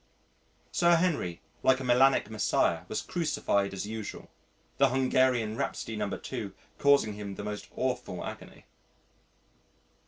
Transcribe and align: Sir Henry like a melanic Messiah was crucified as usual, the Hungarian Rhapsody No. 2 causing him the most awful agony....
Sir 0.71 0.95
Henry 0.95 1.43
like 1.61 1.79
a 1.79 1.83
melanic 1.83 2.27
Messiah 2.31 2.85
was 2.87 3.03
crucified 3.03 3.71
as 3.71 3.85
usual, 3.85 4.31
the 4.79 4.89
Hungarian 4.89 5.55
Rhapsody 5.55 5.95
No. 5.95 6.09
2 6.09 6.55
causing 6.79 7.13
him 7.13 7.35
the 7.35 7.43
most 7.43 7.67
awful 7.75 8.25
agony.... 8.25 8.65